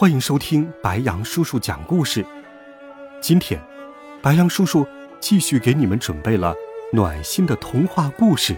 [0.00, 2.24] 欢迎收听白羊叔叔讲故事。
[3.20, 3.60] 今天，
[4.22, 4.86] 白羊叔叔
[5.18, 6.54] 继续给你们准备了
[6.92, 8.54] 暖心的童话故事，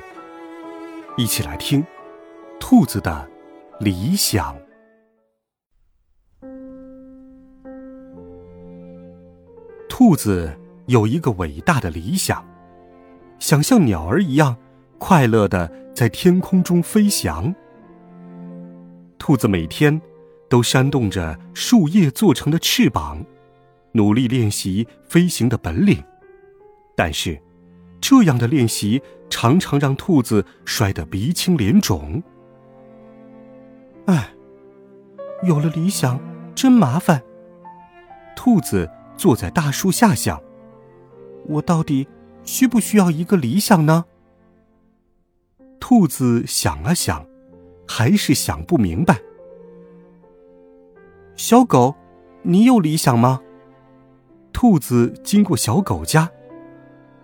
[1.17, 1.83] 一起来听
[2.61, 3.27] 《兔子的
[3.79, 4.55] 理想》。
[9.89, 10.55] 兔子
[10.89, 12.47] 有一个伟大的理想，
[13.39, 14.59] 想像鸟儿一样
[14.99, 17.55] 快乐的在天空中飞翔。
[19.19, 19.99] 兔子每天。
[20.51, 23.25] 都扇动着树叶做成的翅膀，
[23.93, 26.03] 努力练习飞行的本领。
[26.97, 27.41] 但是，
[28.01, 32.23] 这样的练习常常让兔子摔得鼻青脸肿。
[34.07, 34.35] 唉，
[35.45, 36.21] 有了理想
[36.55, 37.23] 真麻烦。
[38.35, 40.43] 兔子坐在大树下想：
[41.47, 42.09] 我到底
[42.43, 44.05] 需不需要一个理想呢？
[45.79, 47.25] 兔子想了想，
[47.87, 49.21] 还是想不明白。
[51.43, 51.95] 小狗，
[52.43, 53.41] 你有理想吗？
[54.53, 56.31] 兔子经过小狗家，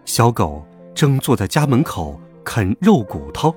[0.07, 3.55] 小狗正坐在家门口啃肉骨头。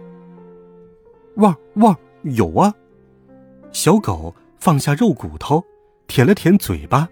[1.37, 2.73] 汪汪，有啊！
[3.71, 5.63] 小狗放下肉骨头，
[6.07, 7.07] 舔了舔嘴巴。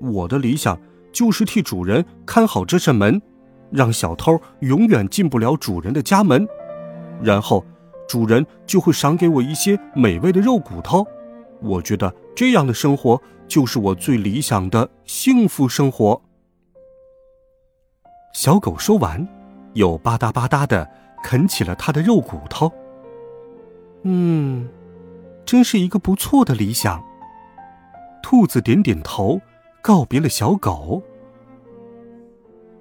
[0.00, 0.76] 我的理想
[1.12, 3.22] 就是替主人看好这扇门，
[3.70, 6.44] 让小偷永远进不了主人的家门，
[7.22, 7.64] 然后
[8.08, 11.06] 主人就会赏给我一些美味的肉骨头。
[11.62, 16.22] 我觉得这样的生活就是我最理想的幸福生活。
[18.34, 19.26] 小狗说完，
[19.74, 20.88] 又吧嗒吧嗒的
[21.22, 22.70] 啃起了它的肉骨头。
[24.02, 24.68] 嗯，
[25.44, 27.02] 真是一个不错的理想。
[28.22, 29.40] 兔子点点头，
[29.80, 31.02] 告别了小狗。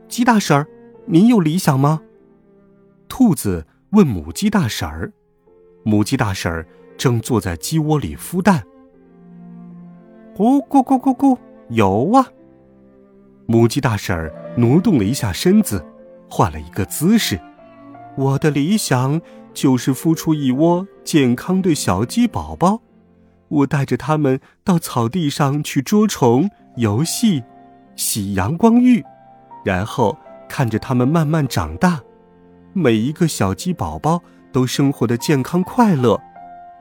[0.07, 0.67] 鸡大婶儿，
[1.05, 2.01] 您有理想吗？
[3.07, 5.13] 兔子问母鸡大婶儿。
[5.83, 6.67] 母鸡大婶儿。
[6.97, 8.65] 正坐在鸡窝里孵蛋。
[10.35, 11.37] 咕咕咕咕咕，
[11.69, 12.27] 有啊！
[13.45, 15.81] 母鸡大婶儿挪动了一下身子，
[16.29, 17.39] 换了一个姿势。
[18.17, 19.21] 我的理想
[19.53, 22.81] 就是孵出一窝健康的小鸡宝宝。
[23.47, 27.41] 我带着它们到草地上去捉虫、游戏、
[27.95, 29.01] 洗阳光浴，
[29.63, 30.17] 然后
[30.49, 32.01] 看着它们慢慢长大。
[32.73, 34.21] 每一个小鸡宝宝
[34.51, 36.19] 都生活的健康快乐。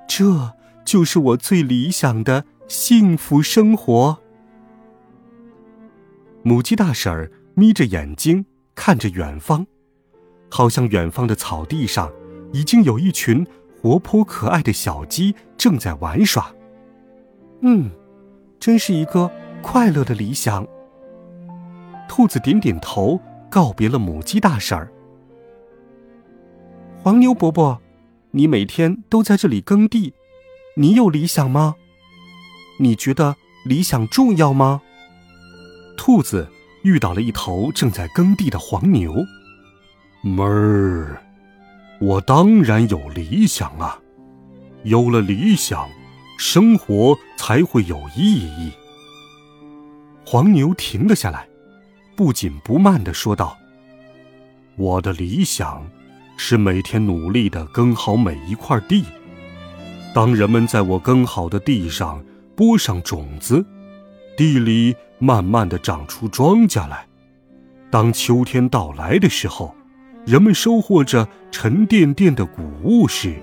[0.09, 0.55] 这
[0.85, 4.19] 就是我最理想的幸福生活。
[6.43, 9.67] 母鸡大婶儿眯着眼睛看着远方，
[10.51, 12.11] 好像远方的草地上
[12.53, 13.47] 已经有一群
[13.81, 16.55] 活泼可爱的小鸡正在玩耍。
[17.61, 17.91] 嗯，
[18.59, 19.31] 真是一个
[19.63, 20.67] 快乐的理想。
[22.09, 23.21] 兔子点点头，
[23.51, 24.91] 告别了母鸡大婶儿。
[27.03, 27.81] 黄牛伯伯。
[28.37, 30.13] 你每天都在这里耕地，
[30.75, 31.77] 你有理想吗？
[32.79, 34.83] 你觉得理想重要吗？
[35.97, 36.49] 兔子
[36.83, 39.15] 遇到了一头正在耕地的黄牛，
[40.23, 41.23] 哞儿，
[42.01, 43.99] 我当然有理想啊！
[44.83, 45.89] 有了理想，
[46.39, 48.73] 生活才会有意义。
[50.27, 51.49] 黄牛停了下来，
[52.17, 53.57] 不紧不慢地说道
[54.77, 55.85] ：“我的理想。”
[56.37, 59.05] 是每天努力的耕好每一块地。
[60.13, 62.21] 当人们在我耕好的地上
[62.57, 63.65] 播上种子，
[64.37, 67.07] 地里慢慢的长出庄稼来。
[67.91, 69.75] 当秋天到来的时候，
[70.27, 73.37] 人们收获着沉甸甸的谷物时，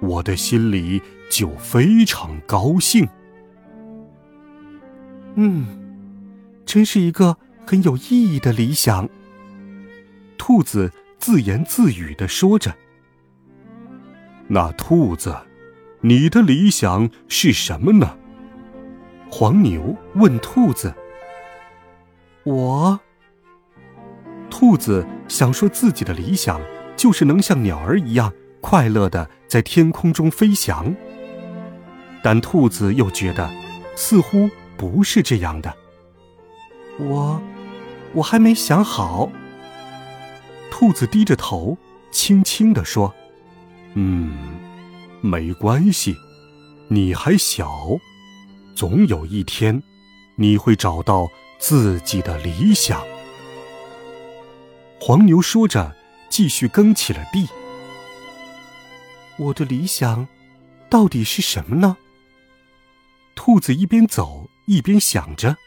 [0.00, 1.00] 我的心里
[1.30, 3.08] 就非常高兴。
[5.34, 5.66] 嗯，
[6.64, 7.36] 真是一个
[7.66, 9.08] 很有意义的理想。
[10.36, 10.92] 兔子。
[11.20, 12.74] 自言自语的说着
[14.48, 15.36] ：“那兔子，
[16.00, 18.16] 你的理想是什么呢？”
[19.30, 20.92] 黄牛问兔子。
[22.44, 22.98] “我。”
[24.50, 26.60] 兔子想说自己的理想
[26.96, 30.94] 就是能像鸟儿一样快乐的在天空中飞翔，
[32.22, 33.50] 但兔子又觉得
[33.96, 35.74] 似乎不是这样的。
[36.98, 37.40] 我，
[38.12, 39.30] 我还没想好。
[40.70, 41.78] 兔子低着头，
[42.10, 43.14] 轻轻地说
[43.94, 44.58] ：“嗯，
[45.22, 46.16] 没关系，
[46.88, 47.98] 你还小，
[48.80, 49.82] 总有一天，
[50.36, 51.28] 你会找到
[51.58, 53.04] 自己的理想。
[54.98, 55.94] 黄牛说着，
[56.30, 57.46] 继续耕起了地。
[59.36, 60.26] 我的理想，
[60.88, 61.98] 到底是什么呢？
[63.34, 65.58] 兔子一边走一边想着。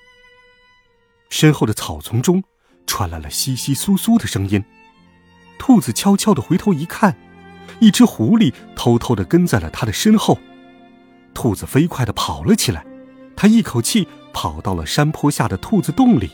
[1.30, 2.44] 身后的草丛中
[2.88, 4.65] 传来了窸窸窣窣的声音。
[5.60, 7.15] 兔子悄悄的回头一看，
[7.80, 10.39] 一只狐狸偷偷的跟在了他的身后。
[11.36, 12.83] 兔子飞快的跑了起来，
[13.43, 16.31] 他一口气跑到了山坡下的兔子洞里。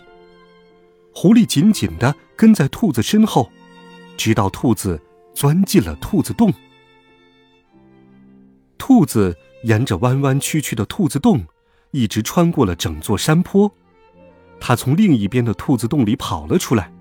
[1.11, 3.49] 狐狸紧紧的跟在兔子身后，
[4.15, 5.01] 直到兔子
[5.33, 6.53] 钻进了兔子洞。
[8.77, 11.43] 兔子沿着弯弯曲曲的兔子洞，
[11.89, 13.71] 一直穿过了整座山坡。
[14.59, 16.91] 它从另一边的兔子洞里跑了出来，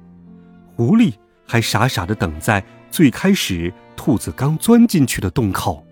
[0.74, 1.12] 狐狸
[1.46, 5.86] 还傻傻的等在最开始兔子刚钻进去的洞口。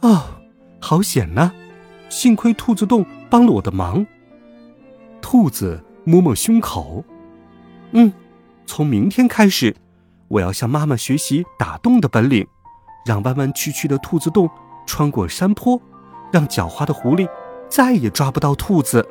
[0.00, 0.38] 啊，
[0.78, 1.50] 好险呐！
[2.08, 4.06] 幸亏兔子洞帮了我的忙。
[5.20, 7.04] 兔子摸摸胸口，
[7.92, 8.12] 嗯，
[8.64, 9.74] 从明天开始，
[10.28, 12.46] 我要向妈妈学习打洞的本领，
[13.04, 14.48] 让弯弯曲曲的兔子洞
[14.86, 15.80] 穿过山坡，
[16.30, 17.28] 让狡猾的狐狸
[17.68, 19.06] 再也抓不到兔子。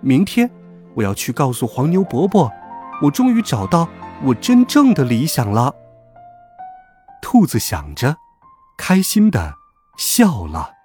[0.00, 0.50] 明天，
[0.94, 2.50] 我要去告诉黄牛伯伯，
[3.02, 3.88] 我终于找到
[4.24, 5.74] 我真正的理想了。
[7.20, 8.16] 兔子想着，
[8.78, 9.56] 开心的
[9.98, 10.75] 笑了。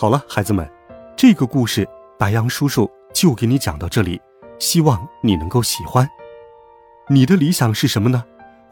[0.00, 0.66] 好了，孩子们，
[1.14, 1.86] 这个故事
[2.18, 4.18] 白羊叔叔就给你讲到这里，
[4.58, 6.08] 希望你能够喜欢。
[7.10, 8.24] 你的理想是什么呢？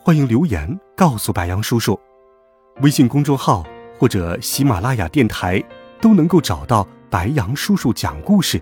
[0.03, 2.01] 欢迎留言告诉白羊叔叔，
[2.81, 3.63] 微信公众号
[3.99, 5.63] 或者喜马拉雅电台
[6.01, 6.89] 都能够找到。
[7.11, 8.59] 白杨叔叔讲故事，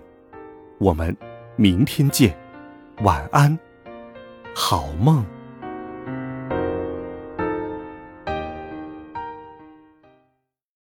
[0.77, 1.15] 我们
[1.55, 2.37] 明天见，
[2.97, 3.57] 晚安，
[4.53, 5.25] 好梦。